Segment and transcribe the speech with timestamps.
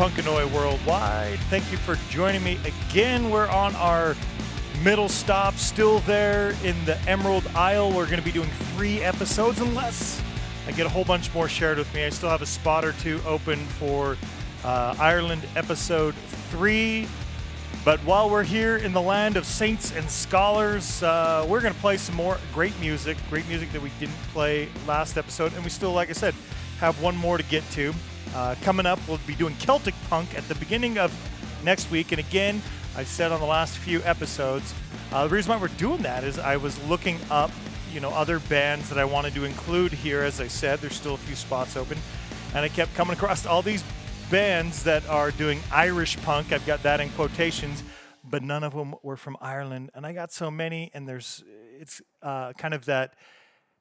[0.00, 1.38] Punkanoi Worldwide.
[1.50, 3.28] Thank you for joining me again.
[3.28, 4.16] We're on our
[4.82, 7.90] middle stop, still there in the Emerald Isle.
[7.90, 10.22] We're going to be doing three episodes unless
[10.66, 12.06] I get a whole bunch more shared with me.
[12.06, 14.16] I still have a spot or two open for
[14.64, 16.14] uh, Ireland episode
[16.48, 17.06] three.
[17.84, 21.80] But while we're here in the land of saints and scholars, uh, we're going to
[21.80, 25.52] play some more great music, great music that we didn't play last episode.
[25.52, 26.34] And we still, like I said,
[26.78, 27.92] have one more to get to.
[28.34, 31.12] Uh, coming up, we'll be doing Celtic Punk at the beginning of
[31.64, 32.12] next week.
[32.12, 32.62] And again,
[32.96, 34.74] I said on the last few episodes,
[35.12, 37.50] uh, the reason why we're doing that is I was looking up,
[37.92, 40.22] you know, other bands that I wanted to include here.
[40.22, 41.98] As I said, there's still a few spots open,
[42.54, 43.84] and I kept coming across all these
[44.30, 46.52] bands that are doing Irish punk.
[46.52, 47.82] I've got that in quotations,
[48.22, 49.90] but none of them were from Ireland.
[49.94, 51.42] And I got so many, and there's
[51.80, 53.14] it's uh, kind of that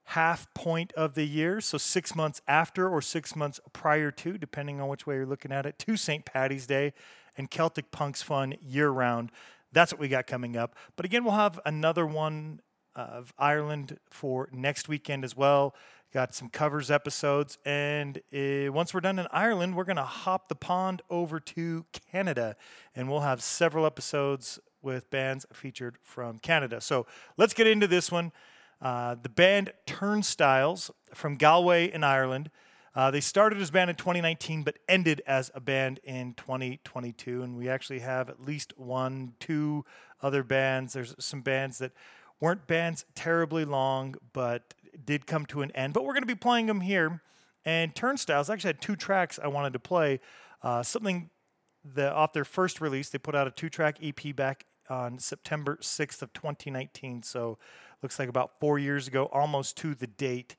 [0.09, 4.81] half point of the year, so six months after or six months prior to, depending
[4.81, 6.25] on which way you're looking at it, to St.
[6.25, 6.93] Patty's Day
[7.37, 9.31] and Celtic Punk's Fun year round.
[9.71, 10.75] That's what we got coming up.
[10.95, 12.59] But again, we'll have another one
[12.95, 15.75] of Ireland for next weekend as well.
[16.11, 17.59] Got some covers episodes.
[17.63, 21.85] And uh, once we're done in Ireland, we're going to hop the pond over to
[22.11, 22.55] Canada.
[22.95, 26.81] And we'll have several episodes with bands featured from Canada.
[26.81, 27.05] So
[27.37, 28.31] let's get into this one.
[28.81, 32.49] Uh, the band Turnstiles from Galway in Ireland.
[32.95, 37.43] Uh, they started as a band in 2019, but ended as a band in 2022.
[37.43, 39.85] And we actually have at least one, two
[40.21, 40.93] other bands.
[40.93, 41.91] There's some bands that
[42.39, 44.73] weren't bands terribly long, but
[45.05, 45.93] did come to an end.
[45.93, 47.21] But we're going to be playing them here.
[47.65, 50.19] And Turnstiles actually had two tracks I wanted to play.
[50.63, 51.29] Uh, something
[51.83, 56.21] that off their first release, they put out a two-track EP back on September 6th
[56.21, 57.23] of 2019.
[57.23, 57.57] So
[58.01, 60.55] looks like about four years ago, almost to the date.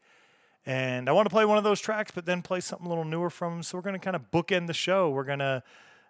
[0.66, 3.04] And I want to play one of those tracks, but then play something a little
[3.04, 3.62] newer from them.
[3.62, 5.08] So we're going to kind of bookend the show.
[5.08, 5.62] We're going to,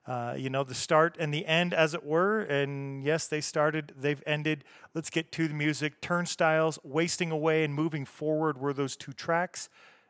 [0.07, 2.41] uh, you know, the start and the end, as it were.
[2.41, 4.65] And yes, they started, they've ended.
[4.93, 6.01] Let's get to the music.
[6.01, 9.69] Turnstiles, Wasting Away, and Moving Forward were those two tracks.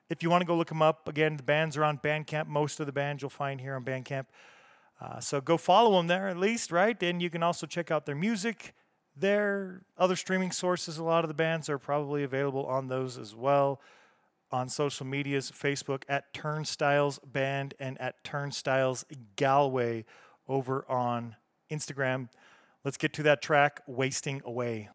[0.09, 2.47] If you want to go look them up, again, the bands are on Bandcamp.
[2.47, 4.27] Most of the bands you'll find here on Bandcamp.
[5.01, 7.01] Uh, so go follow them there at least, right?
[7.03, 8.75] And you can also check out their music
[9.17, 9.83] there.
[9.99, 13.81] Other streaming sources, a lot of the bands are probably available on those as well.
[14.53, 19.05] On social medias, Facebook at Turnstiles Band and at Turnstiles
[19.37, 20.05] Galway
[20.49, 21.37] over on
[21.71, 22.29] Instagram.
[22.85, 24.89] Let's get to that track, Wasting Away.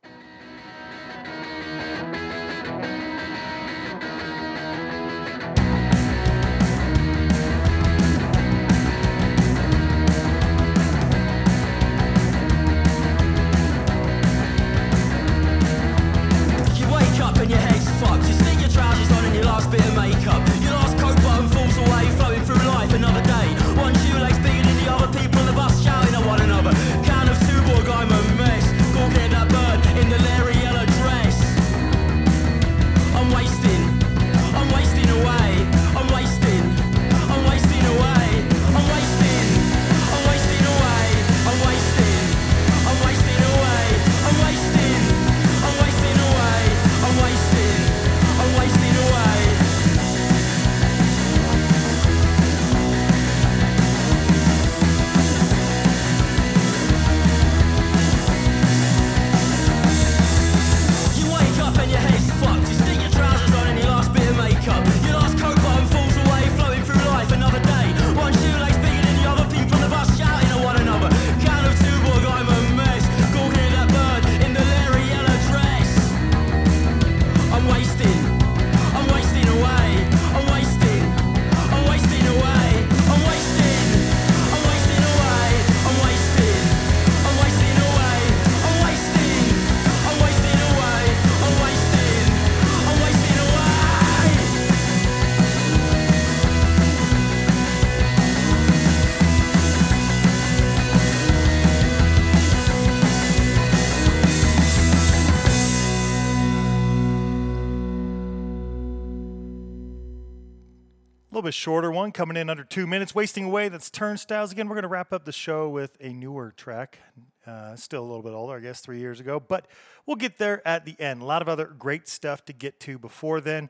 [111.46, 113.14] Bit shorter one coming in under two minutes.
[113.14, 113.70] Wasting away.
[113.70, 114.52] That's Turnstiles.
[114.52, 116.98] Again, we're going to wrap up the show with a newer track.
[117.46, 119.68] Uh, still a little bit older, I guess, three years ago, but
[120.08, 121.22] we'll get there at the end.
[121.22, 123.70] A lot of other great stuff to get to before then.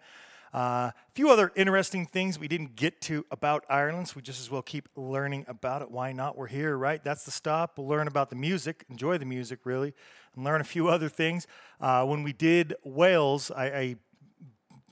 [0.54, 4.40] Uh, a few other interesting things we didn't get to about Ireland, so we just
[4.40, 5.92] as well keep learning about it.
[5.92, 6.38] Why not?
[6.38, 7.04] We're here, right?
[7.04, 7.78] That's the stop.
[7.78, 9.94] We'll learn about the music, enjoy the music, really,
[10.34, 11.46] and learn a few other things.
[11.82, 13.96] Uh, when we did Wales, I, I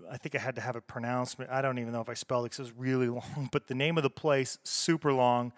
[0.09, 1.37] I think I had to have it pronounced.
[1.49, 3.49] I don't even know if I spelled it because it was really long.
[3.51, 5.53] But the name of the place super long.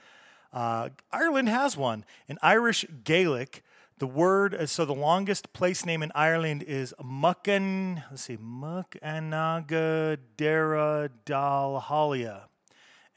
[0.54, 3.64] Uh, Ireland has one in Irish Gaelic.
[3.98, 8.04] The word uh, so the longest place name in Ireland is Muckan.
[8.10, 12.44] Let's see, Muckanaga Dara Dalhalia.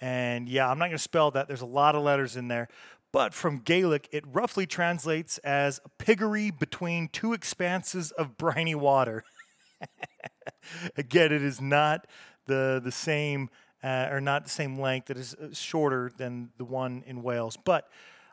[0.00, 1.48] And yeah, I'm not going to spell that.
[1.48, 2.68] There's a lot of letters in there.
[3.10, 9.24] But from Gaelic, it roughly translates as a piggery between two expanses of briny water.
[10.96, 12.06] Again, it is not
[12.46, 13.50] the the same
[13.82, 15.10] uh, or not the same length.
[15.10, 17.88] It is uh, shorter than the one in Wales, but.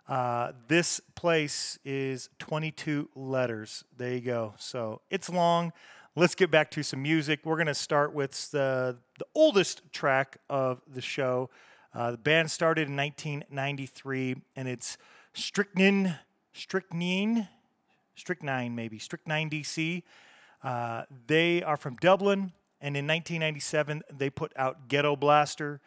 [0.07, 3.83] Uh, this place is 22 letters.
[3.97, 4.53] There you go.
[4.59, 5.73] So it's long.
[6.15, 7.39] Let's get back to some music.
[7.43, 11.49] We're going to start with the, the oldest track of the show.
[11.93, 14.97] Uh, the band started in 1993, and it's
[15.33, 16.15] Strychnine,
[16.53, 17.47] Strychnine,
[18.15, 20.03] Strychnine maybe, Striknien DC.
[20.65, 22.51] Uh, they are from Dublin,
[22.81, 25.79] and in 1997 they put out Ghetto Blaster.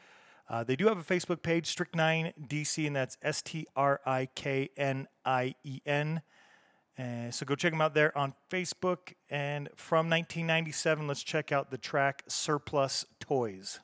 [0.48, 4.28] Uh, they do have a Facebook page, Striknien DC, and that's S T R I
[4.36, 6.22] K N I E N.
[6.96, 9.14] Uh, so go check them out there on Facebook.
[9.28, 13.80] And from 1997, let's check out the track Surplus Toys.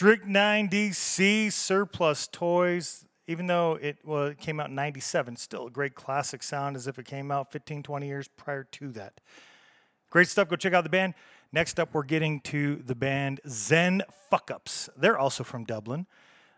[0.00, 3.04] Striknien DC Surplus Toys.
[3.26, 6.86] Even though it well, it came out in 97, still a great classic sound as
[6.86, 9.20] if it came out 15, 20 years prior to that.
[10.08, 10.48] Great stuff.
[10.48, 11.12] Go check out the band.
[11.52, 14.02] Next up, we're getting to the band Zen
[14.32, 14.88] Fuckups.
[14.96, 16.06] They're also from Dublin.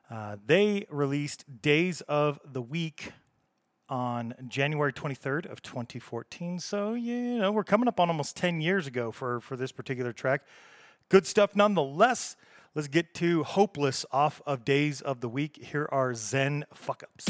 [0.09, 3.11] Uh, they released Days of the Week
[3.89, 6.61] on January 23rd of 2014.
[6.61, 10.13] So, you know, we're coming up on almost 10 years ago for, for this particular
[10.13, 10.43] track.
[11.09, 12.37] Good stuff nonetheless.
[12.75, 15.59] Let's get to Hopeless off of Days of the Week.
[15.63, 17.27] Here are Zen Fuck Ups.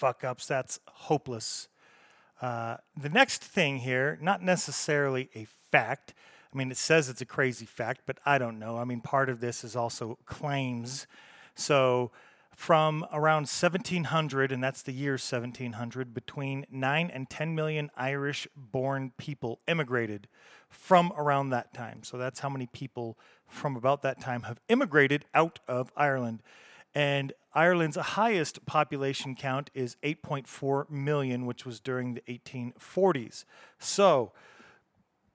[0.00, 0.46] Fuck ups.
[0.46, 1.68] That's hopeless.
[2.40, 6.14] Uh, the next thing here, not necessarily a fact.
[6.52, 8.78] I mean, it says it's a crazy fact, but I don't know.
[8.78, 11.06] I mean, part of this is also claims.
[11.54, 12.12] So,
[12.56, 19.12] from around 1700, and that's the year 1700, between 9 and 10 million Irish born
[19.18, 20.28] people immigrated
[20.70, 22.02] from around that time.
[22.04, 26.42] So, that's how many people from about that time have immigrated out of Ireland.
[26.94, 33.44] And Ireland's highest population count is 8.4 million, which was during the 1840s.
[33.78, 34.32] So,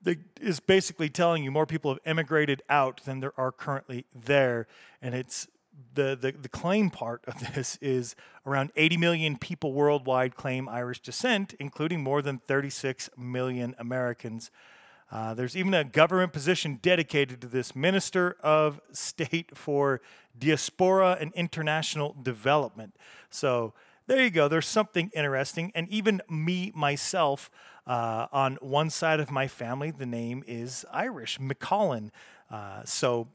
[0.05, 4.67] it is basically telling you more people have immigrated out than there are currently there.
[5.01, 5.47] And it's
[5.93, 10.99] the, the, the claim part of this is around 80 million people worldwide claim Irish
[11.01, 14.51] descent, including more than 36 million Americans.
[15.11, 20.01] Uh, there's even a government position dedicated to this Minister of State for
[20.37, 22.95] Diaspora and International Development.
[23.29, 23.73] So
[24.07, 24.47] there you go.
[24.47, 25.71] There's something interesting.
[25.73, 27.49] And even me, myself,
[27.87, 32.09] uh, on one side of my family, the name is Irish, McCollin.
[32.51, 33.27] Uh, so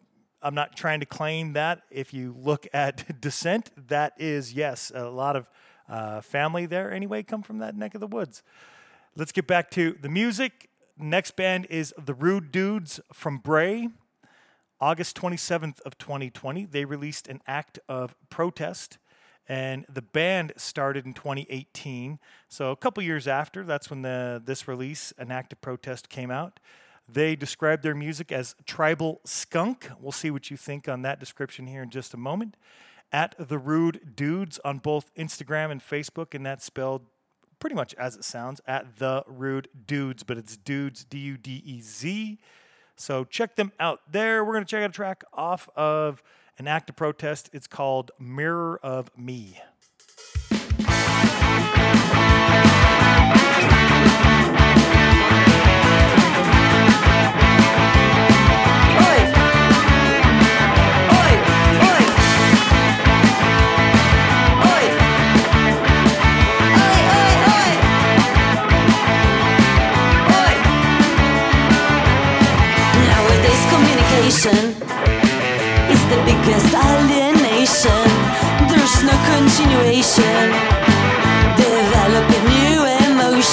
[0.42, 1.82] I'm not trying to claim that.
[1.90, 5.48] If you look at descent, that is, yes, a lot of
[5.88, 8.42] uh, family there anyway come from that neck of the woods.
[9.16, 10.70] Let's get back to the music.
[10.96, 13.88] Next band is the Rude Dudez from Bray.
[14.80, 18.98] August 27th of 2020, they released an act of protest,
[19.48, 22.18] and the band started in 2018.
[22.48, 26.30] So a couple years after, that's when the this release, an act of protest, came
[26.30, 26.60] out.
[27.12, 29.90] They described their music as tribal skunk.
[30.00, 32.56] We'll see what you think on that description here in just a moment.
[33.12, 37.02] At the Rude Dudez on both Instagram and Facebook, and that's spelled
[37.58, 41.62] pretty much as it sounds at the Rude Dudez, but it's Dudez D U D
[41.66, 42.38] E Z.
[43.00, 44.44] So check them out there.
[44.44, 46.22] We're going to check out a track off of
[46.58, 47.48] an act of protest.
[47.54, 49.58] It's called Mirror of Me.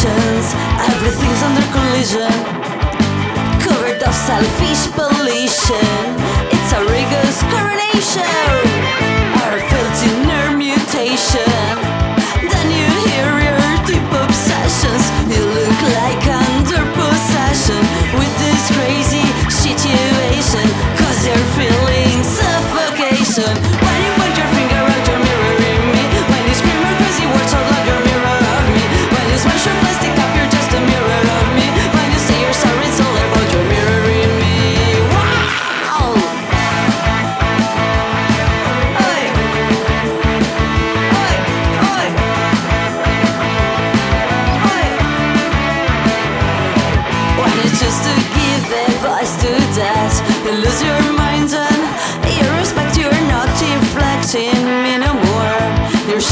[0.06, 0.54] Emotions.
[0.89, 2.32] Everything's under collision
[3.62, 5.86] covered of selfish pollution.
[6.51, 8.68] It's a rigorous coronation.
[11.08, 11.42] nation.
[12.51, 15.04] Then you hear your deep obsessions.
[15.32, 17.82] You look like under possession
[18.20, 20.66] with this crazy situation.
[21.00, 23.67] Cause you're feeling suffocation.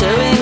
[0.06, 0.35] You're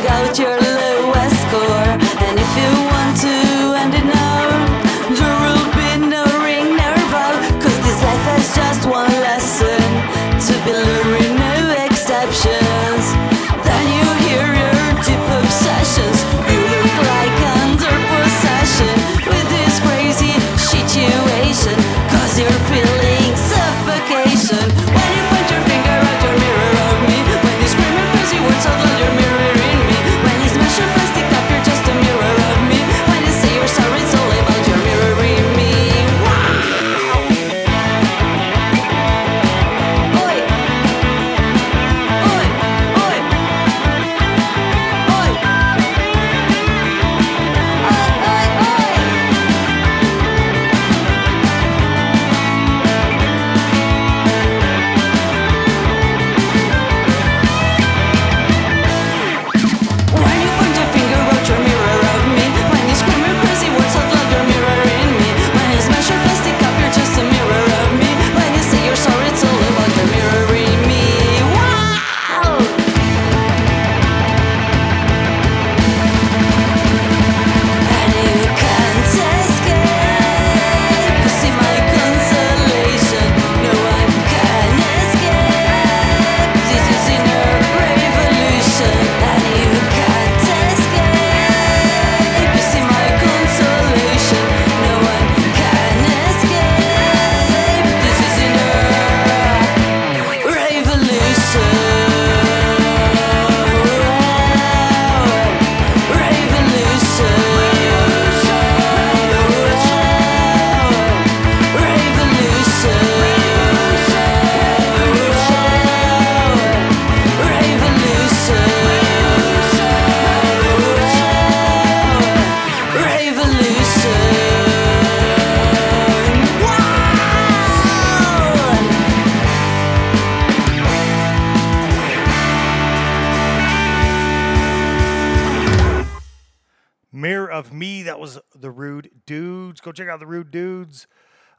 [139.94, 141.06] check out the Rude Dudez.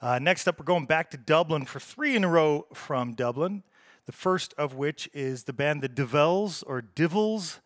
[0.03, 3.63] Uh, next up, we're going back to Dublin for three in a row from Dublin.
[4.07, 7.61] The first of which is the band The Divels or Divils.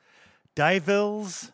[0.54, 1.52] Divils.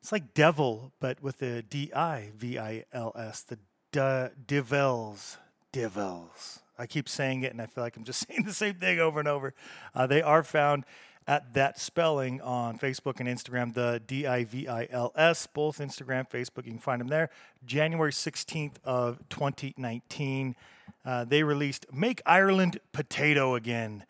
[0.00, 3.42] It's like devil, but with a D I V I L S.
[3.42, 3.56] The
[3.92, 5.38] D- Divels.
[5.72, 6.60] Divels.
[6.78, 9.18] I keep saying it and I feel like I'm just saying the same thing over
[9.18, 9.52] and over.
[9.94, 10.84] Uh, they are found
[11.26, 15.78] at that spelling on Facebook and Instagram, the D I V I L S, both
[15.78, 16.64] Instagram, Facebook.
[16.64, 17.30] You can find them there.
[17.64, 20.56] January 16th of 2019,
[21.04, 24.04] uh, they released "Make Ireland Potato Again."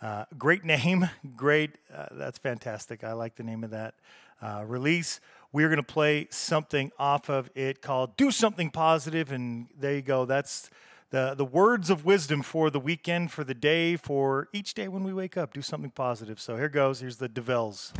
[0.00, 1.76] Uh, great name, great.
[1.94, 3.04] Uh, that's fantastic.
[3.04, 3.94] I like the name of that
[4.40, 5.20] uh, release.
[5.52, 10.02] We're going to play something off of it called "Do Something Positive," and there you
[10.02, 10.24] go.
[10.24, 10.70] That's
[11.12, 15.04] the, the words of wisdom for the weekend, for the day, for each day when
[15.04, 15.52] we wake up.
[15.52, 16.40] Do something positive.
[16.40, 17.00] So here goes.
[17.00, 17.92] Here's the Devels.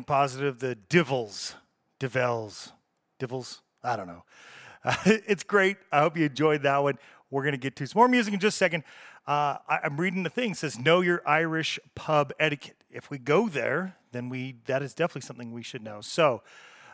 [0.00, 0.60] Something positive.
[0.60, 1.54] The Divils,
[1.98, 2.72] Divels,
[3.18, 3.60] Divils.
[3.82, 4.24] I don't know.
[4.84, 5.76] Uh, it's great.
[5.92, 6.98] I hope you enjoyed that one.
[7.30, 8.84] We're gonna get to some more music in just a second.
[9.26, 12.82] Uh, I, I'm reading the thing it says know your Irish pub etiquette.
[12.90, 16.00] If we go there, then we that is definitely something we should know.
[16.00, 16.42] So.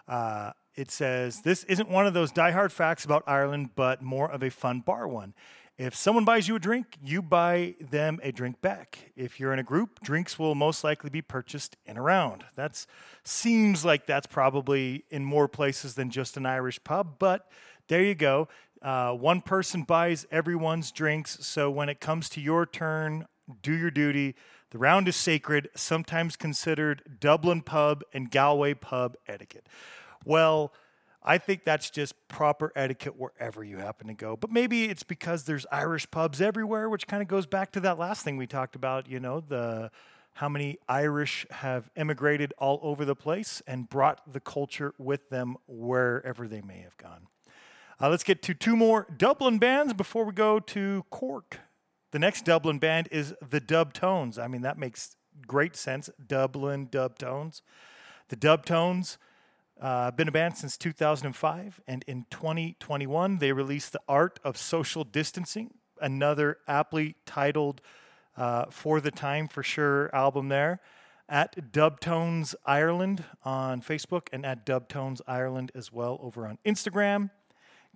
[0.09, 4.43] Uh, it says this isn't one of those diehard facts about Ireland, but more of
[4.43, 5.33] a fun bar one.
[5.79, 9.13] If someone buys you a drink, you buy them a drink back.
[9.15, 12.45] If you're in a group, drinks will most likely be purchased in a round.
[12.55, 12.87] That
[13.25, 17.51] seems like that's probably in more places than just an Irish pub, but
[17.89, 18.49] there you go.
[18.81, 23.27] Uh, one person buys everyone's drinks, so when it comes to your turn,
[23.61, 24.35] do your duty.
[24.71, 29.67] The round is sacred, sometimes considered Dublin pub and Galway pub etiquette.
[30.25, 30.73] Well,
[31.29, 34.37] I think that's just proper etiquette wherever you happen to go.
[34.37, 37.99] But maybe it's because there's Irish pubs everywhere, which kind of goes back to that
[37.99, 39.91] last thing we talked about, you know, the
[40.35, 45.57] how many Irish have immigrated all over the place and brought the culture with them
[45.67, 47.27] wherever they may have gone.
[47.99, 51.61] Uh, let's get to two more Dublin bands before we go to Cork.
[52.13, 54.39] The next Dublin band is the Dub Tones.
[54.39, 56.11] I mean, that makes great sense.
[56.25, 57.63] Dublin Dub Tones.
[58.29, 59.17] The Dub Tones
[59.81, 65.05] uh, been a band since 2005, and in 2021 they released "The Art of Social
[65.05, 67.81] Distancing," another aptly titled
[68.37, 70.49] uh, "For the Time for Sure" album.
[70.49, 70.81] There
[71.29, 77.31] at Dubtones Ireland on Facebook and at Dubtones Ireland as well over on Instagram.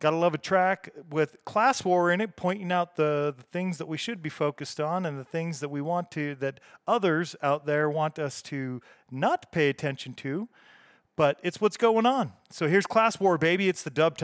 [0.01, 3.87] Gotta love a track with Class War in it, pointing out the, the things that
[3.87, 7.66] we should be focused on and the things that we want to, that others out
[7.66, 10.49] there want us to not pay attention to
[11.21, 12.33] but it's what's going on.
[12.49, 13.69] So here's Class War, baby.
[13.69, 14.17] It's the dub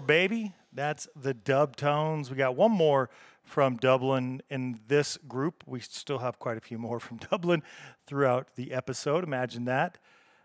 [0.00, 0.54] Baby.
[0.72, 2.30] That's the dub tones.
[2.30, 3.10] We got one more
[3.42, 5.64] from Dublin in this group.
[5.66, 7.62] We still have quite a few more from Dublin
[8.06, 9.24] throughout the episode.
[9.24, 9.98] Imagine that.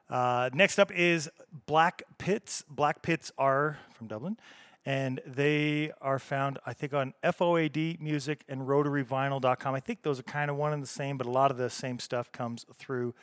[0.10, 1.30] Uh, next up is
[1.66, 2.64] Black Pitts.
[2.70, 4.38] Black Pitts are from Dublin,
[4.86, 9.76] and they are found, I think, on FOAD Music and RotaryVinyl.com.
[9.76, 11.70] I think those are kind of one and the same, but a lot of the
[11.70, 13.14] same stuff comes through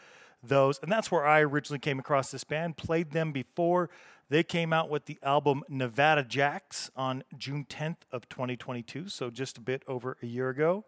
[0.43, 0.79] those.
[0.83, 3.90] And that's where I originally came across this band, played them before.
[4.31, 9.59] They came out with the album Nevada Jacks on June 10th of 2022, so just
[9.59, 10.85] a bit over a year ago.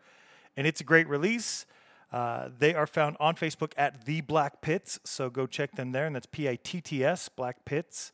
[0.57, 1.67] And it's a great release.
[2.13, 6.07] Uh, they are found on Facebook at The Black Pitts, so go check them there,
[6.07, 8.13] and that's P I T T S, Black Pitts.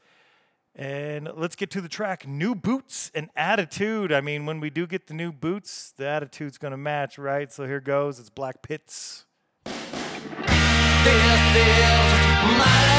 [0.75, 4.13] And let's get to the track New Boots and Attitude.
[4.13, 7.53] I mean, when we do get the new boots, the attitude's going to match, right?
[7.53, 8.19] So here goes.
[8.19, 9.27] It's Black Pitts.
[9.65, 9.75] This
[11.05, 11.99] is
[12.57, 12.99] my.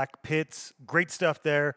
[0.00, 0.72] Black Pitts.
[0.86, 1.74] Great stuff there.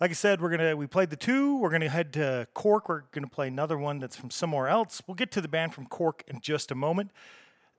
[0.00, 1.58] Like I said, we're gonna we played the two.
[1.58, 2.88] We're gonna head to Cork.
[2.88, 5.00] We're gonna play another one that's from somewhere else.
[5.06, 7.12] We'll get to the band from Cork in just a moment.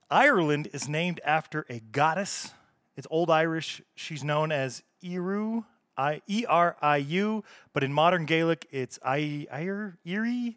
[0.10, 2.52] Ireland is named after a goddess.
[2.96, 3.82] It's Old Irish.
[3.94, 5.66] She's known as Eru,
[5.98, 7.44] I E R I U,
[7.74, 10.54] but in modern Gaelic, it's I I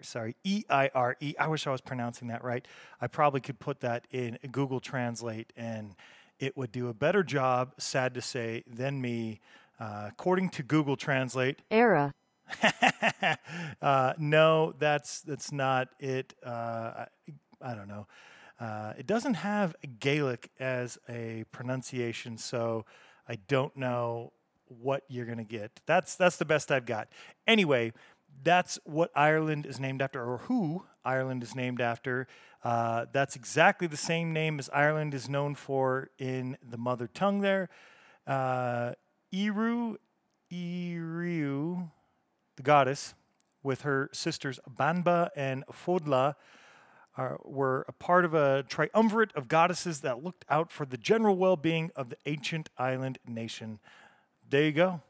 [0.00, 1.34] sorry E I R E.
[1.38, 2.66] I wish I was pronouncing that right.
[3.00, 5.94] I probably could put that in Google Translate, and
[6.42, 7.72] it would do a better job.
[7.78, 9.40] Sad to say, than me.
[9.78, 12.12] Uh, according to Google Translate, Era.
[13.82, 16.34] uh, no, that's that's not it.
[16.44, 17.06] Uh, I,
[17.62, 18.06] I don't know.
[18.60, 22.84] Uh, it doesn't have Gaelic as a pronunciation, so
[23.28, 24.32] I don't know
[24.66, 25.80] what you're gonna get.
[25.86, 27.08] That's that's the best I've got.
[27.46, 27.92] Anyway,
[28.42, 32.26] that's what Ireland is named after, or who Ireland is named after.
[32.64, 37.40] Uh, that's exactly the same name as Ireland is known for in the mother tongue
[37.40, 37.68] there.
[38.26, 38.92] Uh,
[39.32, 39.96] Eru,
[40.52, 41.90] Iriu,
[42.56, 43.14] the goddess,
[43.62, 46.34] with her sisters Banba and Fodla,
[47.16, 51.36] are, were a part of a triumvirate of goddesses that looked out for the general
[51.36, 53.80] well being of the ancient island nation.
[54.48, 55.02] There you go.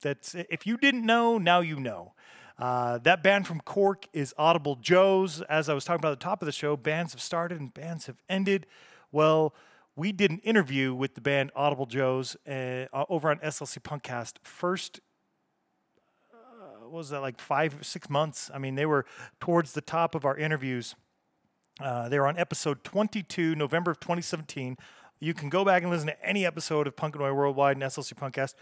[0.00, 2.12] That's if you didn't know, now you know.
[2.58, 5.40] Uh, that band from Cork is Audible Joe's.
[5.42, 7.74] As I was talking about at the top of the show, bands have started and
[7.74, 8.66] bands have ended.
[9.10, 9.54] Well,
[9.96, 14.34] we did an interview with the band Audible Joes uh, uh, over on SLC Punkcast.
[14.42, 15.00] First,
[16.32, 18.50] uh, was that like five, six months?
[18.52, 19.04] I mean, they were
[19.40, 20.94] towards the top of our interviews.
[21.80, 24.76] Uh, they were on episode 22, November of 2017.
[25.18, 27.82] You can go back and listen to any episode of Punk and Oi Worldwide and
[27.82, 28.54] SLC Punkcast.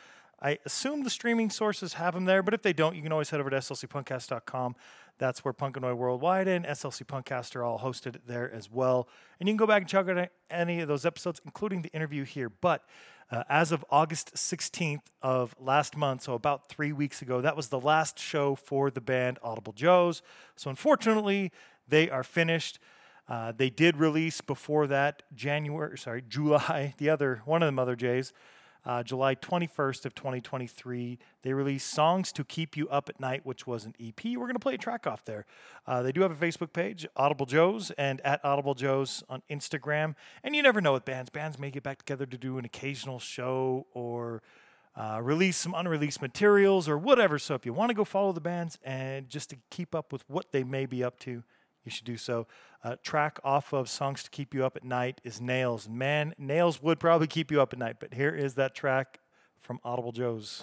[0.42, 3.30] I assume the streaming sources have them there, but if they don't, you can always
[3.30, 4.74] head over to slcpunkcast.com.
[5.18, 9.08] That's where Punk and Worldwide and SLC Punkcast are all hosted there as well.
[9.38, 12.24] And you can go back and check out any of those episodes, including the interview
[12.24, 12.48] here.
[12.48, 12.82] But
[13.30, 17.68] uh, as of August 16th of last month, so about three weeks ago, that was
[17.68, 20.22] the last show for the band Audible Joes.
[20.56, 21.52] So unfortunately,
[21.86, 22.80] they are finished.
[23.28, 27.94] Uh, they did release before that January, sorry, July, the other one of the Mother
[27.94, 28.32] Jays,
[28.84, 31.18] uh, July 21st of 2023.
[31.42, 34.24] They released "Songs to Keep You Up at Night," which was an EP.
[34.24, 35.46] We're going to play a track off there.
[35.86, 40.14] Uh, they do have a Facebook page, Audible Joes, and at Audible Joes on Instagram.
[40.42, 43.18] And you never know with bands; bands may get back together to do an occasional
[43.18, 44.42] show or.
[44.94, 47.38] Uh, release some unreleased materials or whatever.
[47.38, 50.22] So if you want to go follow the bands and just to keep up with
[50.28, 51.44] what they may be up to,
[51.84, 52.46] you should do so.
[52.84, 55.88] Uh, track off of Songs to Keep You Up at Night is Nails.
[55.88, 59.20] Man, Nails would probably keep you up at night, but here is that track
[59.60, 60.62] from Audible Joe's.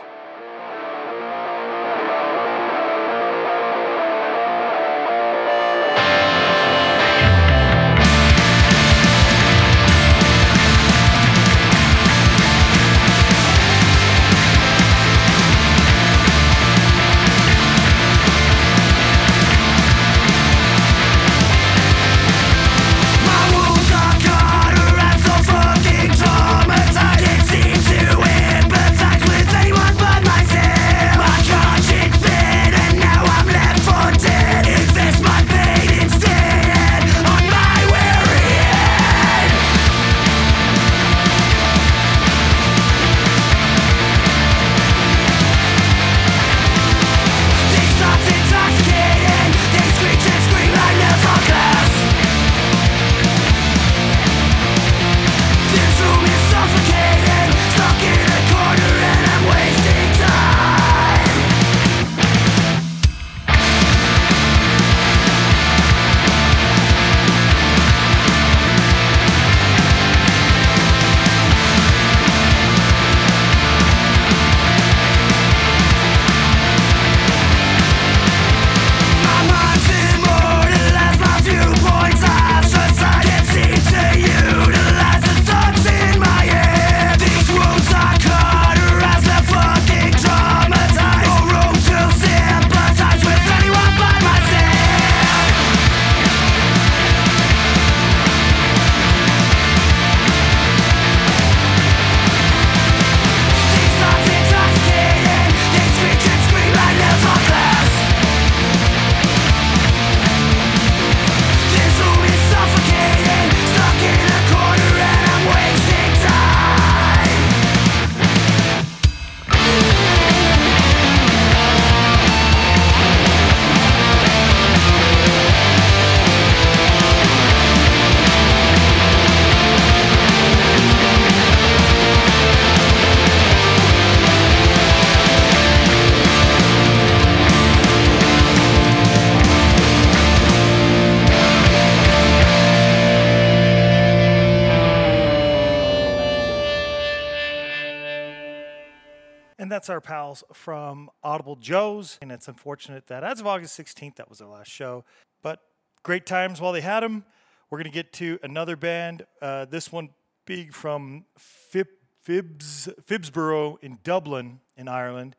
[149.89, 152.17] Our pals from Audible Joe's.
[152.21, 155.03] And it's unfortunate that as of August 16th, that was their last show.
[155.41, 155.61] But
[156.03, 157.25] great times while they had them.
[157.69, 159.25] We're going to get to another band.
[159.41, 160.09] Uh, this one
[160.45, 161.87] being from Fib,
[162.23, 165.35] Fibs, Phibsborough in Dublin, in Ireland.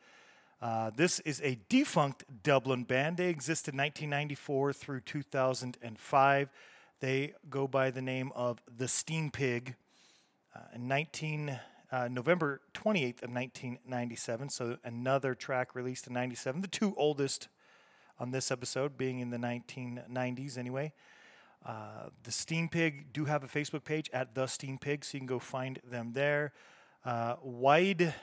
[0.62, 3.16] Uh, this is a defunct Dublin band.
[3.16, 6.50] They existed 1994 through 2005.
[7.00, 9.74] They go by the name of the Steam Pig.
[10.54, 11.58] Uh, in 19,
[11.92, 14.48] uh, November 28th of 1997.
[14.50, 16.60] So another track released in 97.
[16.62, 17.48] The two oldest
[18.18, 20.92] on this episode being in the 1990s anyway.
[21.64, 25.20] Uh, the Steam Pig do have a Facebook page at the Steam Pig, so you
[25.20, 26.52] can go find them there.
[27.04, 28.14] Uh, wide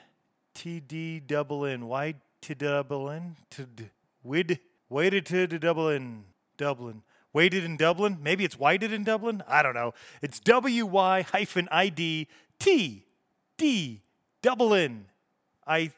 [0.55, 3.67] TD double N, wide to double N, to
[4.23, 4.59] wid,
[4.89, 6.25] weighted to d- double N,
[6.57, 7.03] Dublin.
[7.33, 8.17] Waited in Dublin?
[8.21, 9.43] Maybe it's whited in Dublin?
[9.47, 9.93] I don't know.
[10.23, 13.06] It's W Y hyphen I D T
[13.57, 14.01] D
[14.41, 15.05] double N.
[15.65, 15.91] I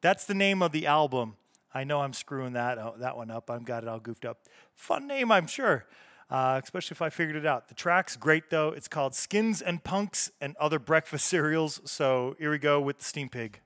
[0.00, 1.36] that's the name of the album.
[1.74, 3.50] I know I'm screwing that out, that one up.
[3.50, 4.38] I've got it all goofed up.
[4.74, 5.86] Fun name, I'm sure.
[6.30, 7.68] uh, especially if I figured it out.
[7.68, 8.68] The track's great though.
[8.70, 11.80] It's called Skins and Punks and Other Breakfast Cereals.
[11.84, 13.60] So here we go with the Steam Pig.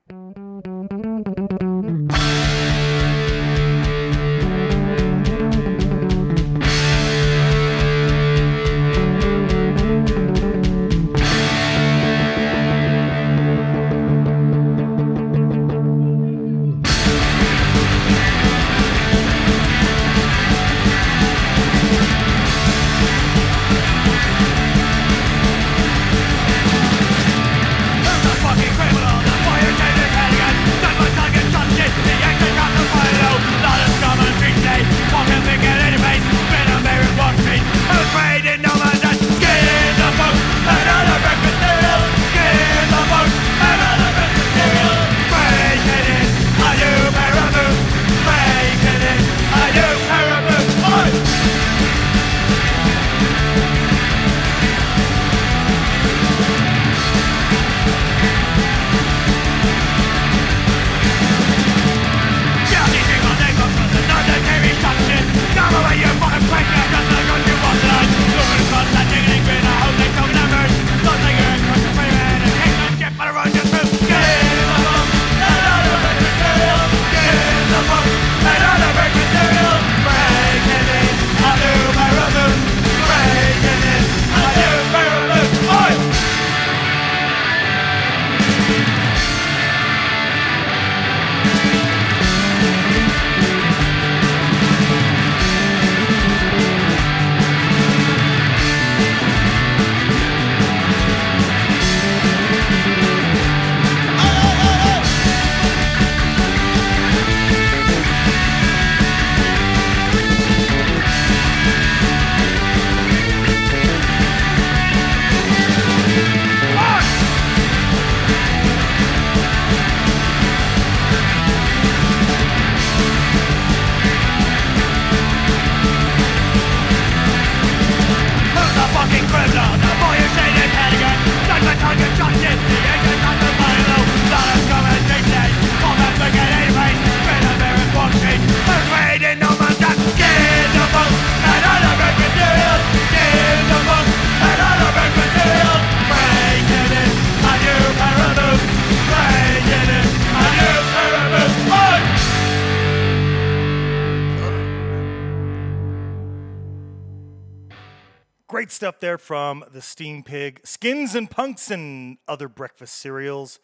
[158.81, 163.61] Great stuff there from the Steam Pig, Skins and Punks and other breakfast cereals.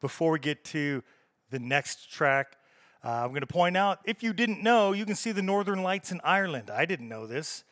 [0.00, 1.02] Before we get to
[1.50, 2.56] the next track,
[3.04, 5.82] uh, I'm going to point out if you didn't know, you can see the Northern
[5.82, 6.70] Lights in Ireland.
[6.70, 7.64] I didn't know this.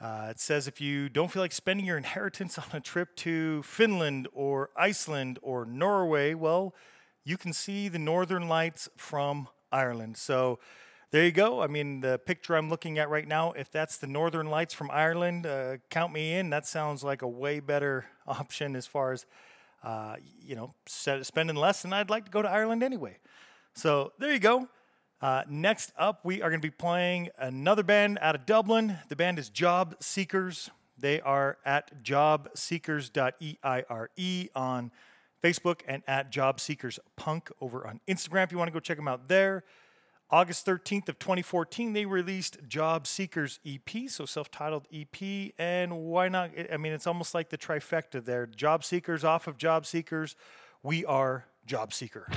[0.00, 3.62] Uh, it says if you don't feel like spending your inheritance on a trip to
[3.62, 6.74] Finland or Iceland or Norway, well,
[7.22, 10.16] you can see the Northern Lights from Ireland.
[10.16, 10.58] So
[11.14, 11.62] there you go.
[11.62, 14.90] I mean, the picture I'm looking at right now, if that's the Northern Lights from
[14.90, 16.50] Ireland, uh, count me in.
[16.50, 19.24] That sounds like a way better option as far as,
[19.84, 21.84] uh, you know, spending less.
[21.84, 23.18] And I'd like to go to Ireland anyway.
[23.74, 24.68] So there you go.
[25.22, 28.98] Uh, next up, we are going to be playing another band out of Dublin.
[29.08, 30.68] The band is Job Seekers.
[30.98, 34.90] They are at jobseekers.eire on
[35.44, 38.96] Facebook and at Job Seekers Punk over on Instagram if you want to go check
[38.96, 39.62] them out there.
[40.30, 46.50] August 13th of 2014, they released Job Seekers EP, so self-titled EP, and why not?
[46.72, 48.46] I mean, it's almost like the trifecta there.
[48.46, 50.34] Job Seekers off of Job Seekers.
[50.82, 52.28] We are Job Seeker.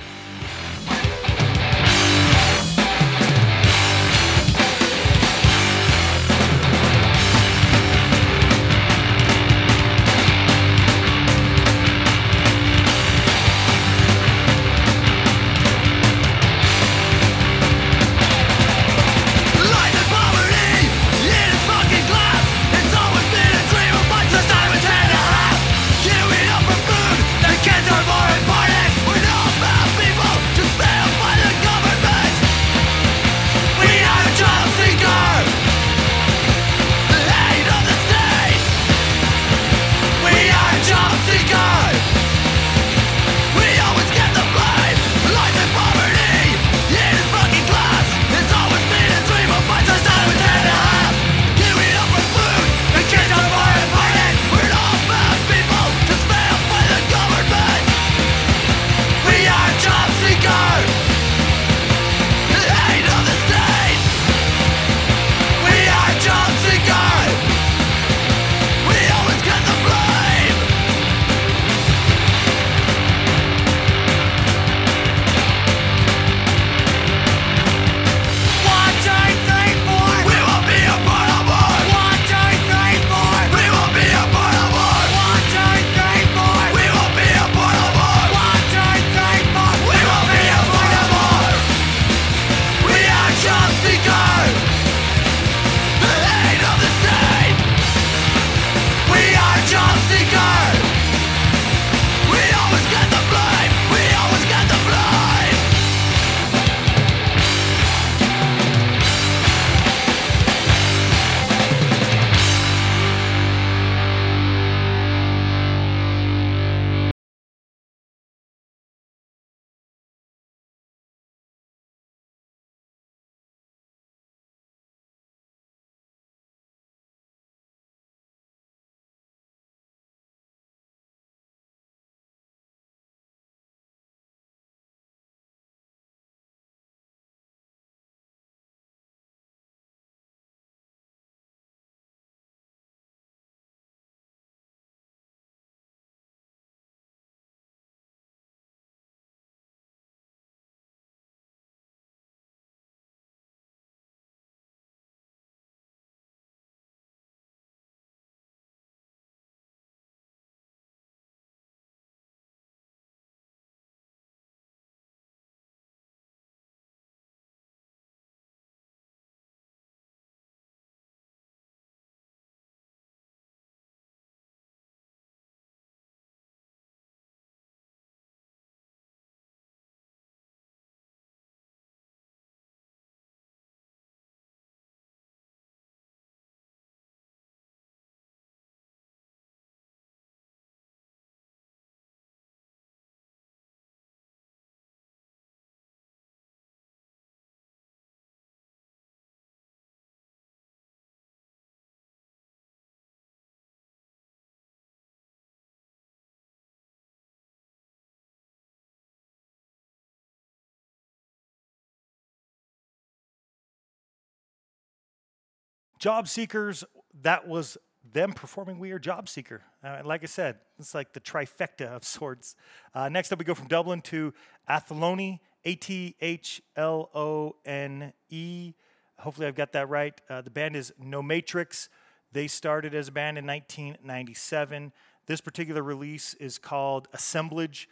[215.98, 216.84] Job Seekers,
[217.22, 217.76] that was
[218.12, 219.62] them performing We Are Job Seeker.
[219.82, 222.54] Uh, like I said, it's like the trifecta of sorts.
[222.94, 224.32] Uh, next up, we go from Dublin to
[224.68, 228.74] Athlone, A T H L O N E.
[229.18, 230.18] Hopefully, I've got that right.
[230.30, 231.88] Uh, the band is No Matrix.
[232.30, 234.92] They started as a band in 1997.
[235.26, 237.88] This particular release is called Assemblage.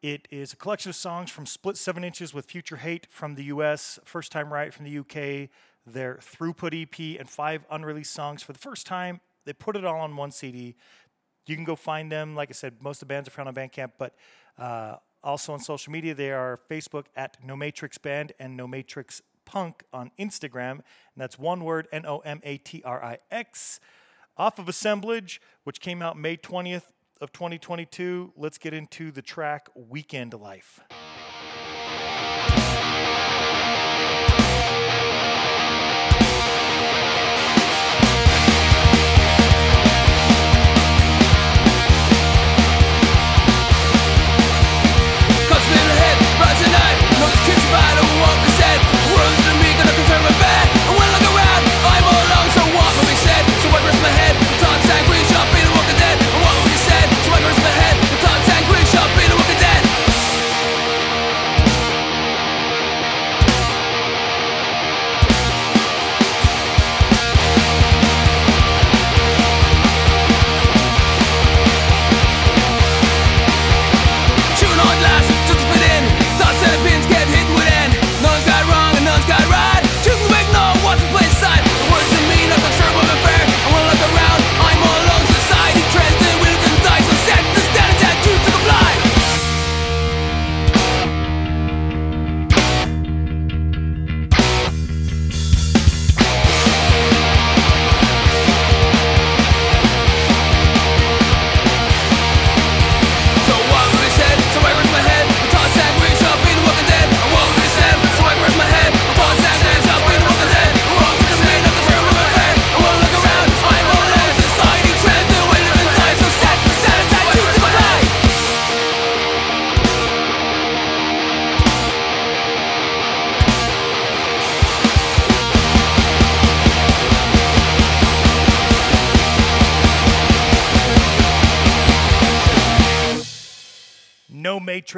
[0.00, 3.44] It is a collection of songs from Split 7 Inches with Future Hate from the
[3.44, 5.50] US, First Time Right from the UK,
[5.92, 9.20] their Throughput EP, and five unreleased songs for the first time.
[9.44, 10.76] They put it all on one CD.
[11.46, 12.34] You can go find them.
[12.34, 14.14] Like I said, most of the bands are found on Bandcamp, but
[14.58, 19.22] uh, also on social media, they are Facebook at No Matrix Band and No Matrix
[19.44, 20.72] Punk on Instagram.
[20.72, 20.82] And
[21.16, 23.80] that's one word N O M A T R I X.
[24.36, 29.68] Off of Assemblage, which came out May 20th of 2022, let's get into the track
[29.74, 30.80] Weekend Life.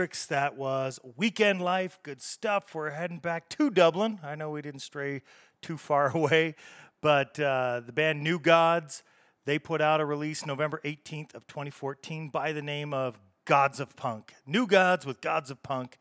[0.01, 1.99] Matrix, that was Weekend Life.
[2.03, 2.75] Good stuff.
[2.75, 4.19] We're heading back to Dublin.
[4.23, 5.21] I know we didn't stray
[5.61, 6.55] too far away,
[7.03, 9.03] but uh, the band New Gods,
[9.45, 13.95] they put out a release November 18th of 2014 by the name of Gods of
[13.95, 14.33] Punk.
[14.47, 15.99] New Gods with Gods of Punk.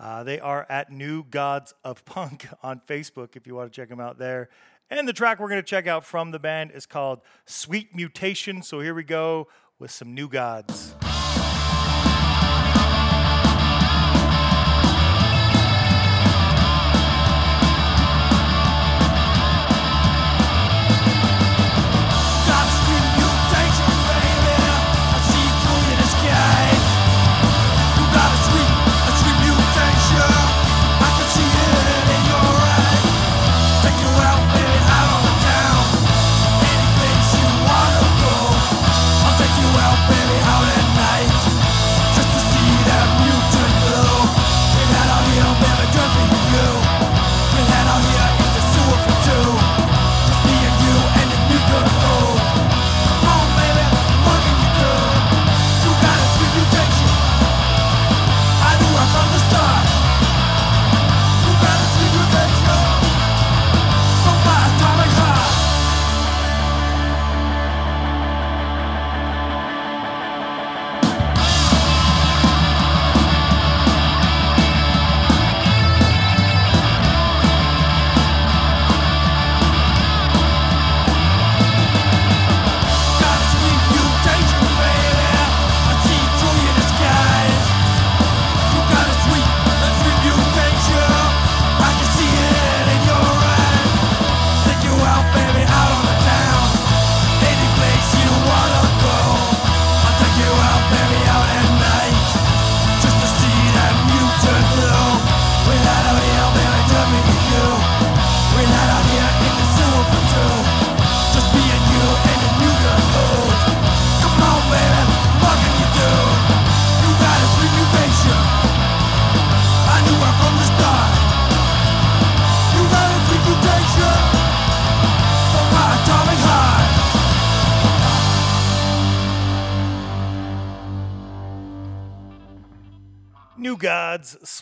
[0.00, 3.90] Uh, they are at New Gods of Punk on Facebook if you want to check
[3.90, 4.48] them out there.
[4.88, 8.62] And the track we're going to check out from the band is called Sweet Mutation.
[8.62, 10.94] So here we go with some New Gods.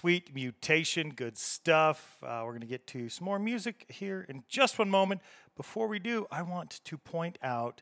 [0.05, 2.18] Sweet Mutation, good stuff.
[2.22, 5.22] Uh, we're going to get to some more music here in just one moment.
[5.57, 7.80] Before we do, I want to point out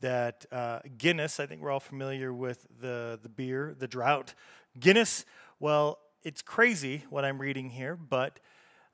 [0.00, 4.34] that uh, Guinness, I think we're all familiar with the, the beer, the drought.
[4.78, 5.24] Guinness,
[5.58, 8.38] well, it's crazy what I'm reading here, but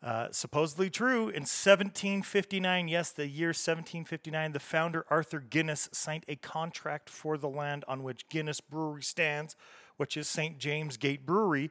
[0.03, 1.25] uh, supposedly true.
[1.25, 7.51] In 1759, yes, the year 1759, the founder Arthur Guinness signed a contract for the
[7.51, 9.55] land on which Guinness Brewery stands,
[9.99, 10.57] which is St.
[10.57, 11.71] James Gate Brewery,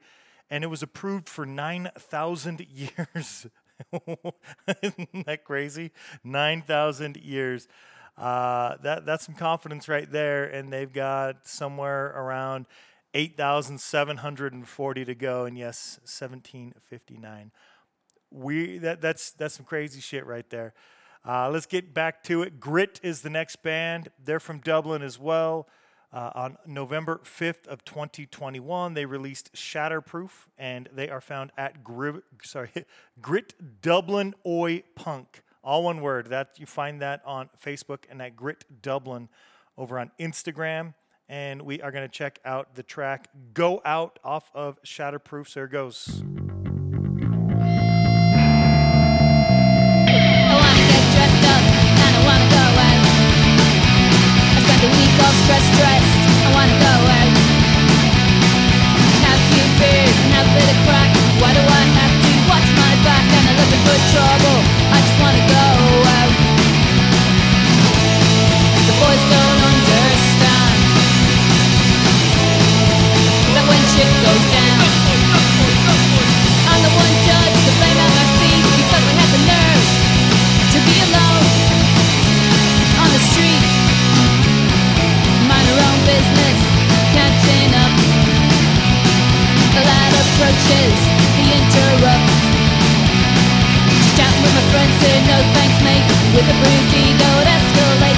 [0.49, 3.47] and it was approved for 9,000 years.
[4.81, 5.91] Isn't that crazy?
[6.23, 7.67] 9,000 years.
[8.17, 12.65] Uh, that, that's some confidence right there, and they've got somewhere around
[13.13, 17.51] 8,740 to go, and yes, 1759
[18.31, 20.73] we that that's that's some crazy shit right there.
[21.27, 22.59] Uh, let's get back to it.
[22.59, 24.09] Grit is the next band.
[24.23, 25.67] They're from Dublin as well.
[26.11, 32.21] Uh, on November 5th of 2021, they released Shatterproof, and they are found at Gri-
[32.41, 32.71] sorry,
[33.21, 35.43] Grit Dublin Oi Punk.
[35.63, 36.27] All one word.
[36.27, 39.29] That you find that on Facebook and at Grit Dublin
[39.77, 40.95] over on Instagram.
[41.27, 45.49] And we are going to check out the track "Go Out" off of Shatterproof.
[45.49, 46.23] So here goes.
[54.79, 55.11] The week
[55.75, 56.03] all.
[56.39, 57.33] I wanna go out.
[59.27, 61.11] Have a few beers and have a bit of crack.
[61.41, 63.25] Why do I have to watch my back?
[63.27, 63.57] And I'm
[64.15, 64.59] trouble.
[64.95, 65.78] I just wanna go
[90.39, 90.99] approaches,
[91.35, 92.39] he interrupts.
[94.39, 96.05] With my friends, say no thanks, mate.
[96.33, 98.08] With a bruised ego, it escalates.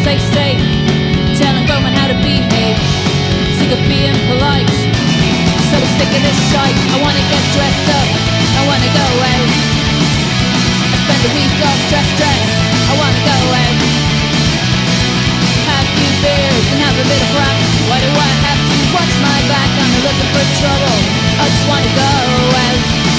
[0.00, 0.62] A the safe
[1.36, 2.78] telling Roman how to behave.
[3.60, 4.72] Sick of being polite,
[5.68, 6.78] so sick of this shite.
[6.94, 8.08] I wanna get dressed up,
[8.56, 9.50] I wanna go out.
[10.88, 12.56] I spend the week all stressed, stressed.
[12.88, 13.78] I wanna go out.
[15.68, 17.56] Have a few beers and have a bit of crap.
[17.92, 19.70] Why do I have to watch my back?
[19.84, 20.98] I'm looking for trouble.
[21.40, 22.10] I just wanna go
[22.56, 23.09] out.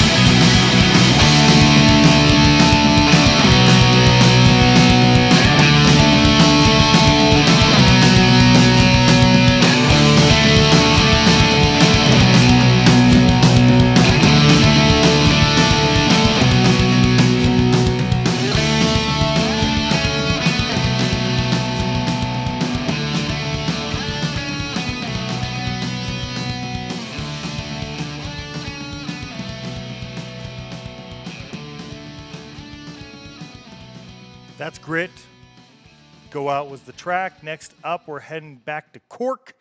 [36.62, 37.42] Out was the track.
[37.42, 39.56] Next up, we're heading back to Cork.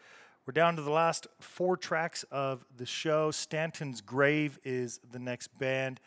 [0.45, 3.31] We're down to the last four tracks of the show.
[3.31, 5.99] Stanton's Grave is the next band,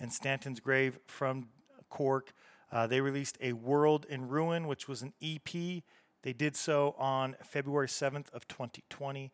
[0.00, 1.50] and Stanton's Grave from
[1.88, 2.32] Cork.
[2.72, 5.84] Uh, they released a World in Ruin, which was an EP.
[6.22, 9.30] They did so on February 7th of 2020.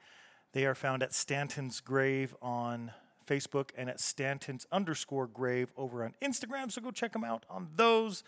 [0.53, 2.93] They are found at Stanton's Grave on
[3.27, 6.71] Facebook and at Stanton's underscore grave over on Instagram.
[6.71, 8.23] So go check them out on those.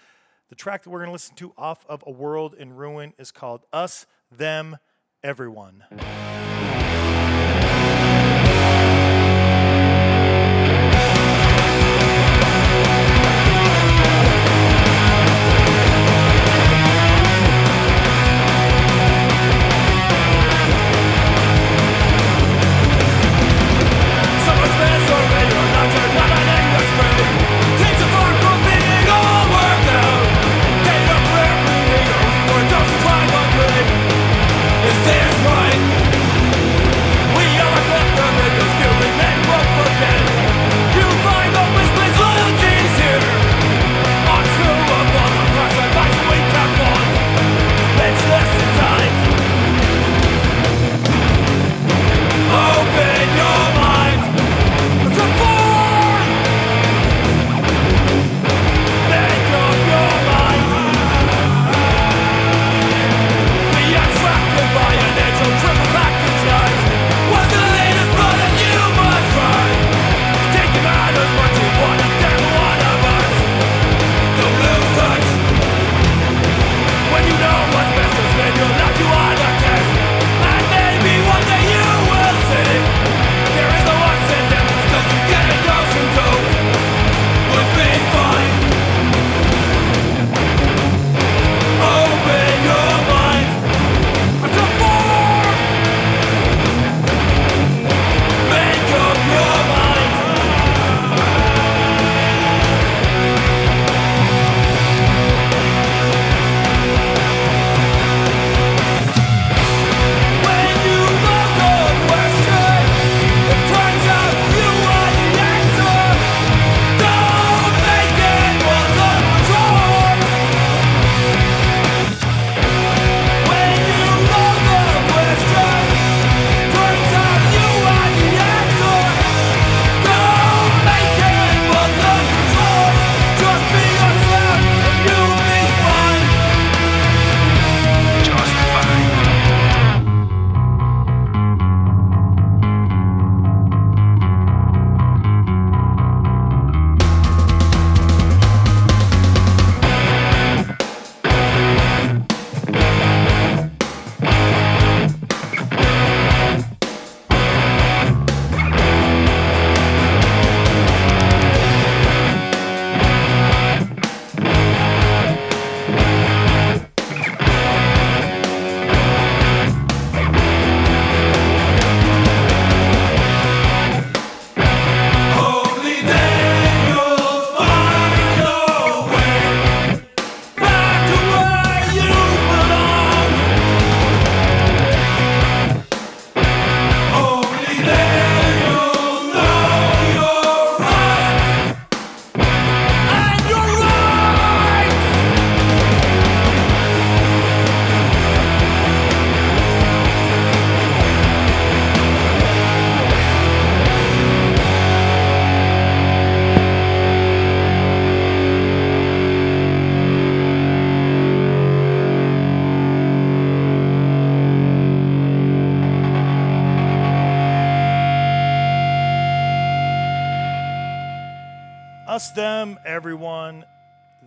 [0.49, 3.31] The track that we're going to listen to off of A World in Ruin is
[3.31, 4.79] called Us, Them,
[5.23, 5.85] Everyone.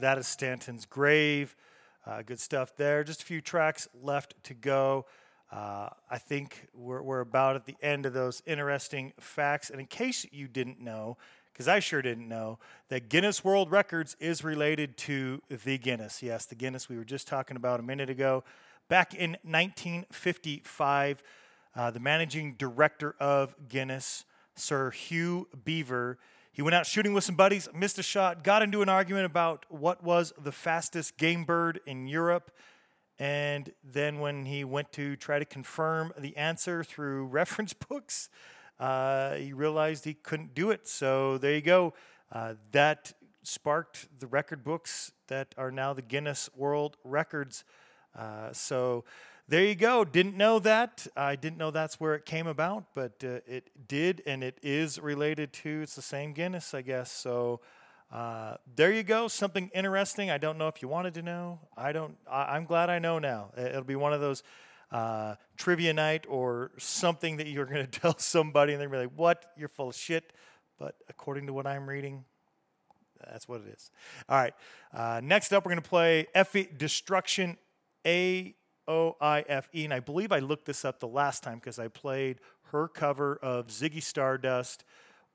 [0.02, 1.56] That is Stanton's grave.
[2.08, 3.04] Uh, good stuff there.
[3.04, 5.06] Just a few tracks left to go.
[5.52, 9.70] Uh, I think we're, we're about at the end of those interesting facts.
[9.70, 11.18] And in case you didn't know,
[11.54, 12.58] because I sure didn't know,
[12.90, 16.24] that Guinness World Records is related to the Guinness.
[16.24, 18.44] Yes, the Guinness we were just talking about a minute ago.
[18.88, 21.22] Back in 1955,
[21.76, 24.26] uh, the managing director of Guinness,
[24.56, 26.18] Sir Hugh Beaver,
[26.62, 29.66] he went out shooting with some buddies, missed a shot, got into an argument about
[29.70, 32.52] what was the fastest game bird in Europe.
[33.18, 38.30] And then when he went to try to confirm the answer through reference books,
[38.80, 40.88] uh, he realized he couldn't do it.
[40.88, 41.96] So there you go.
[42.32, 47.64] Uh, that sparked the record books that are now the Guinness World Records.
[48.16, 49.04] Uh, so
[49.52, 50.06] there you go.
[50.06, 51.06] Didn't know that.
[51.18, 54.98] I didn't know that's where it came about, but uh, it did, and it is
[54.98, 55.82] related to.
[55.82, 57.12] It's the same Guinness, I guess.
[57.12, 57.60] So
[58.14, 59.28] uh, there you go.
[59.28, 60.32] Something interesting.
[60.32, 61.60] I don't know if you wanted to know.
[61.76, 62.16] I don't.
[62.32, 63.52] I, I'm glad I know now.
[63.58, 64.42] It- It'll be one of those
[64.90, 69.10] uh, trivia night or something that you're going to tell somebody, and they're going to
[69.10, 69.52] be like, "What?
[69.58, 70.32] You're full of shit."
[70.80, 72.24] But according to what I'm reading,
[73.30, 73.92] that's what it is.
[74.30, 74.54] All right.
[74.94, 77.58] Uh, next up, we're going to play Aoife Destruction
[78.08, 78.56] A
[78.88, 79.86] O I F E.
[79.86, 82.40] And I believe I looked this up the last time because I played
[82.72, 84.84] her cover of Ziggy Stardust,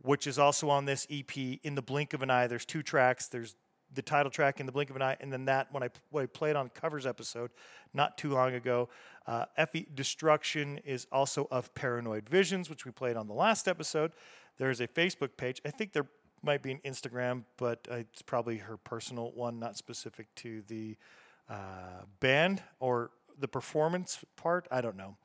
[0.03, 2.47] which is also on this EP, In the Blink of an Eye.
[2.47, 3.29] There's two tracks.
[3.29, 3.55] There's
[3.95, 6.25] the title track, In the Blink of an Eye, and then that when I, when
[6.25, 7.51] I played on covers episode
[7.95, 8.89] not too long ago.
[9.27, 14.13] Uh, Aoife Destruction is also of Paranoid Visions, which we played on the last episode.
[14.59, 15.61] There's a Facebook page.
[15.65, 16.07] I think there
[16.43, 20.97] might be an Instagram, but uh, it's probably her personal one, not specific to the
[21.49, 24.67] uh, band or the performance part.
[24.71, 25.17] I don't know.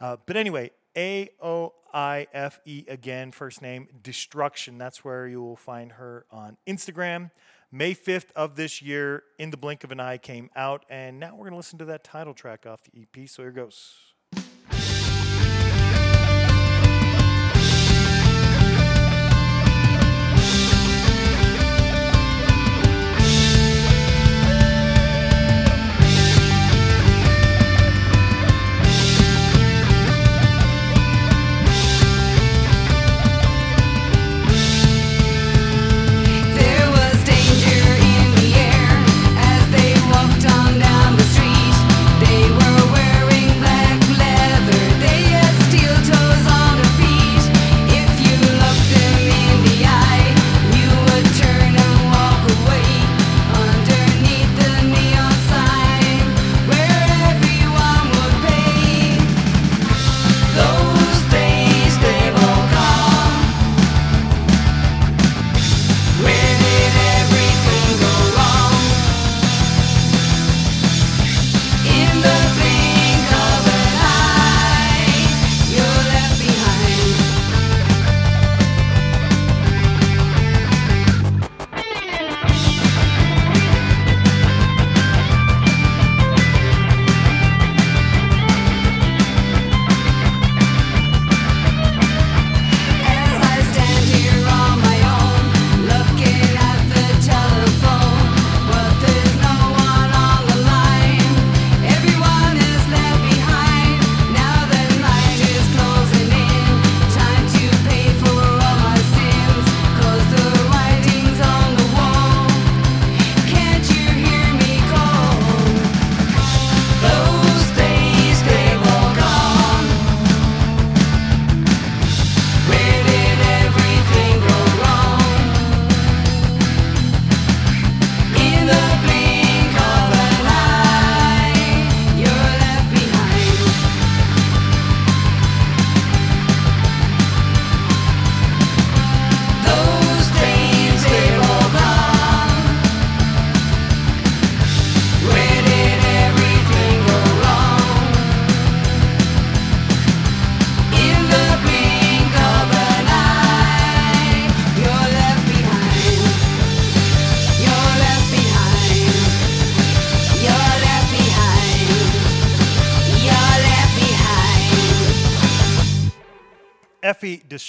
[0.00, 4.78] Uh, but anyway, A O I F E again, first name, Destruction.
[4.78, 7.30] That's where you will find her on Instagram.
[7.70, 11.32] May 5th of this year, In the Blink of an Eye came out, and now
[11.32, 13.28] we're going to listen to that title track off the EP.
[13.28, 14.07] So here goes.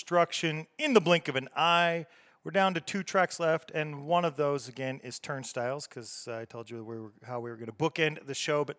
[0.10, 2.08] Destruction in the blink of an eye.
[2.44, 6.46] We're down to two tracks left, and one of those again is Turnstiles, because I
[6.46, 8.66] told you we were, how we were going to bookend the show.
[8.66, 8.78] But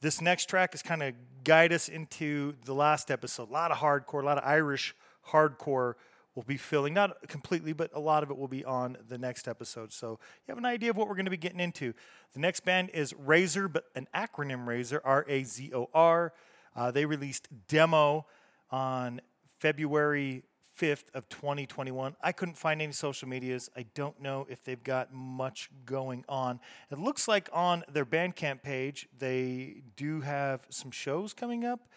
[0.00, 1.14] this next track is kind of
[1.44, 3.48] guide us into the last episode.
[3.48, 4.92] A lot of hardcore, a lot of Irish
[5.28, 5.94] hardcore
[6.34, 9.46] will be filling, not completely, but a lot of it will be on the next
[9.46, 9.92] episode.
[9.92, 11.94] So you have an idea of what we're going to be getting into.
[12.34, 16.32] The next band is Razor, but an acronym Razor, R A Z O R.
[16.74, 18.26] Uh, they released Demo
[18.72, 19.20] on
[19.60, 20.42] February
[20.78, 22.16] 5th of 2021.
[22.22, 23.70] I couldn't find any social medias.
[23.76, 26.60] I don't know if they've got much going on.
[26.90, 31.88] It looks like on their Bandcamp page, they do have some shows coming up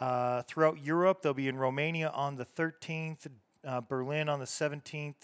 [0.00, 1.22] uh, throughout Europe.
[1.22, 3.26] They'll be in Romania on the 13th,
[3.64, 5.14] uh, Berlin on the 17th,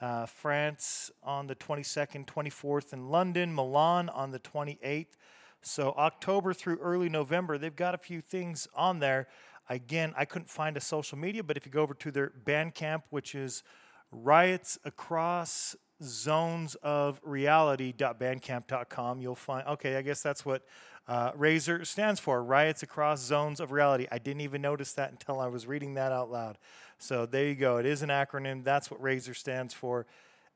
[0.00, 5.16] uh, France on the 22nd, 24th, in London, Milan on the 28th.
[5.62, 9.28] So October through early November, they've got a few things on there.
[9.70, 13.04] Again, I couldn't find a social media, but if you go over to their Bandcamp,
[13.10, 13.62] which is
[14.10, 20.66] riots across zones of reality.bandcamp.com, you'll find, okay, I guess that's what
[21.06, 24.08] uh, Razor stands for, riots across zones of reality.
[24.10, 26.58] I didn't even notice that until I was reading that out loud.
[26.98, 27.76] So there you go.
[27.76, 28.64] It is an acronym.
[28.64, 30.04] That's what Razor stands for.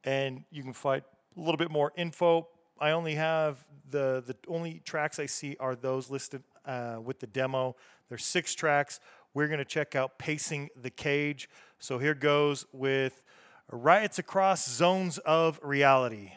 [0.03, 1.03] And you can find
[1.37, 2.49] a little bit more info.
[2.81, 7.27] I only have the the only tracks I see are those listed uh, with the
[7.27, 7.77] demo.
[8.09, 9.01] There's six tracks.
[9.33, 11.49] We're going to check out Pacing the Cage.
[11.79, 13.25] So here goes with
[13.71, 16.33] Riots Across Zones of Reality.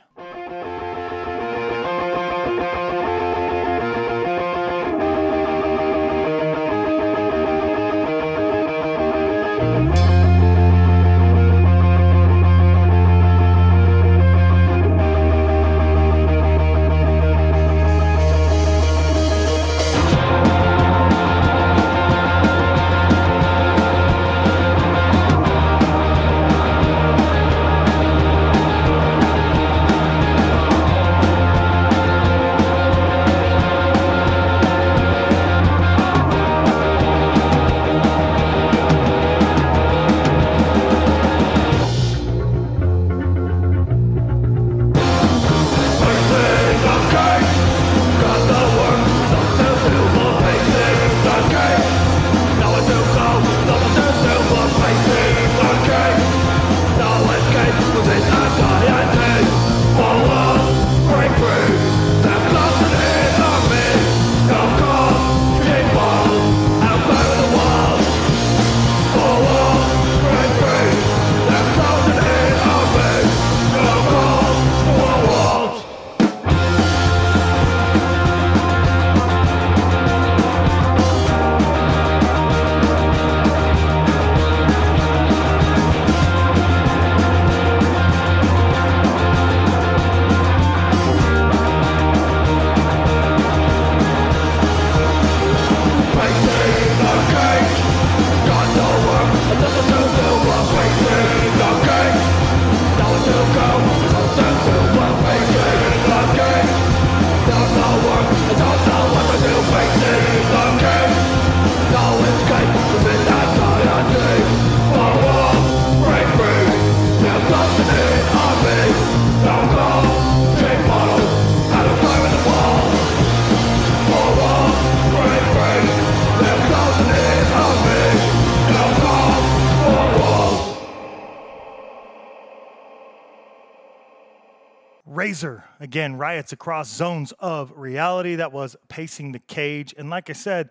[135.79, 138.35] Again, riots across zones of reality.
[138.35, 139.93] That was Pacing the Cage.
[139.97, 140.69] And like I said,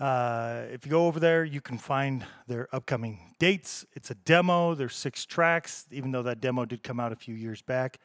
[0.00, 3.84] uh, if you go over there, you can find their upcoming dates.
[3.94, 7.34] It's a demo, there's six tracks, even though that demo did come out a few
[7.34, 7.98] years back.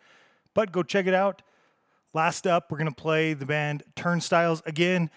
[0.53, 1.43] But go check it out.
[2.13, 5.09] Last up, we're going to play the band Turnstiles again.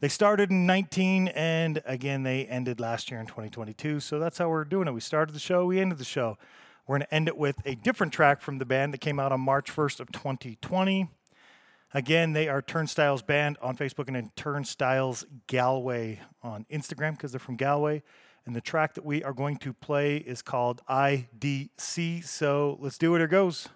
[0.00, 4.00] They started in 19 and again, they ended last year in 2022.
[4.00, 4.92] So that's how we're doing it.
[4.92, 6.36] We started the show, we ended the show.
[6.86, 9.32] We're going to end it with a different track from the band that came out
[9.32, 11.08] on March 1st of 2020.
[11.94, 17.38] Again, they are Turnstiles Band on Facebook and then Turnstiles Galway on Instagram because they're
[17.38, 18.02] from Galway.
[18.44, 22.24] And the track that we are going to play is called IDC.
[22.24, 23.18] So let's do it.
[23.18, 23.68] Here goes.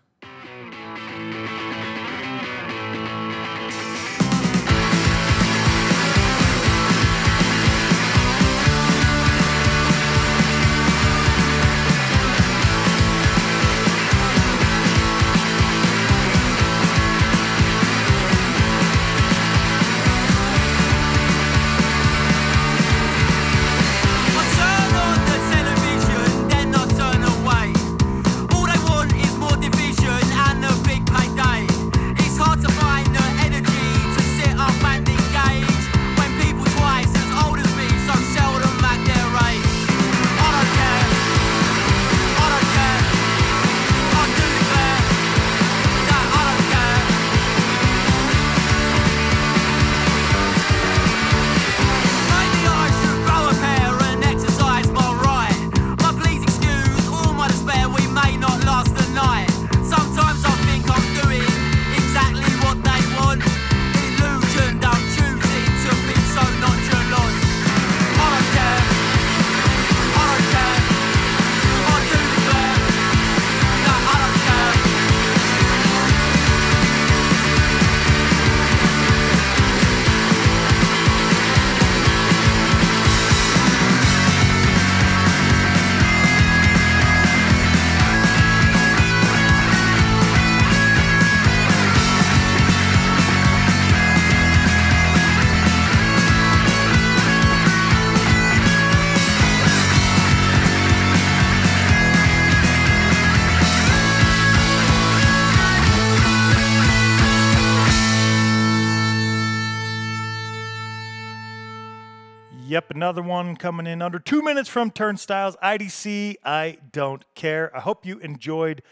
[113.09, 115.57] Another one coming in under two minutes from Turnstiles.
[115.63, 117.75] IDC, I don't care.
[117.75, 118.83] I hope you enjoyed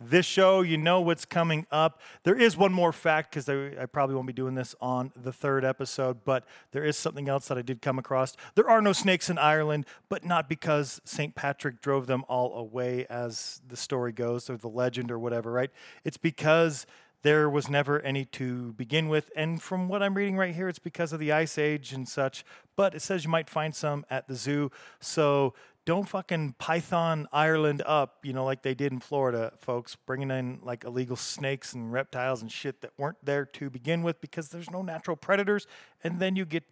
[0.00, 0.62] this show.
[0.62, 2.00] You know what's coming up.
[2.22, 5.62] There is one more fact because I, probably won't be doing this on the third
[5.62, 8.34] episode, but there is something else that I did come across.
[8.54, 11.34] There are no snakes in Ireland, but not because St.
[11.34, 15.70] Patrick drove them all away, as the story goes, or the legend, or whatever, right?
[16.02, 16.86] It's because
[17.26, 19.30] there was never any to begin with.
[19.34, 22.44] And from what I'm reading right here, it's because of the Ice Age and such.
[22.76, 24.70] But it says you might find some at the zoo.
[25.00, 25.54] So
[25.84, 30.60] don't fucking Python Ireland up, you know, like they did in Florida, folks, bringing in
[30.62, 34.70] like illegal snakes and reptiles and shit that weren't there to begin with because there's
[34.70, 35.66] no natural predators.
[36.04, 36.62] And then you get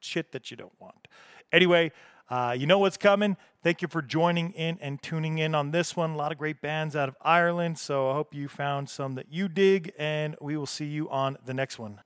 [0.00, 1.08] shit that you don't want.
[1.52, 1.92] Anyway,
[2.30, 3.36] uh, you know what's coming.
[3.62, 6.10] Thank you for joining in and tuning in on this one.
[6.10, 7.78] A lot of great bands out of Ireland.
[7.78, 11.38] So I hope you found some that you dig, and we will see you on
[11.44, 12.00] the next one.